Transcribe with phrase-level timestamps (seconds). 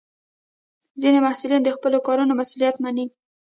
[1.01, 3.05] ځینې محصلین د خپلو کارونو مسؤلیت مني.